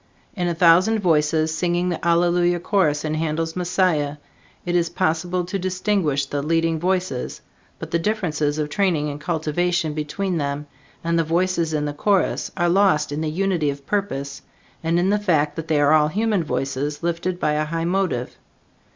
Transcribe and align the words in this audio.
In 0.35 0.47
a 0.47 0.55
thousand 0.55 0.97
voices 0.97 1.53
singing 1.55 1.89
the 1.89 1.99
Hallelujah 2.01 2.59
Chorus 2.59 3.05
in 3.05 3.13
Handel's 3.13 3.55
"Messiah," 3.55 4.17
it 4.65 4.75
is 4.75 4.89
possible 4.89 5.45
to 5.45 5.59
distinguish 5.59 6.25
the 6.25 6.41
leading 6.41 6.79
voices, 6.79 7.39
but 7.77 7.91
the 7.91 7.99
differences 7.99 8.57
of 8.57 8.69
training 8.69 9.09
and 9.11 9.21
cultivation 9.21 9.93
between 9.93 10.39
them 10.39 10.65
and 11.03 11.19
the 11.19 11.23
voices 11.23 11.71
in 11.71 11.85
the 11.85 11.93
chorus, 11.93 12.51
are 12.57 12.67
lost 12.67 13.11
in 13.11 13.21
the 13.21 13.29
unity 13.29 13.69
of 13.69 13.85
purpose 13.85 14.41
and 14.83 14.97
in 14.97 15.11
the 15.11 15.19
fact 15.19 15.55
that 15.55 15.67
they 15.67 15.79
are 15.79 15.93
all 15.93 16.07
human 16.07 16.43
voices 16.43 17.03
lifted 17.03 17.39
by 17.39 17.51
a 17.51 17.65
high 17.65 17.85
motive. 17.85 18.35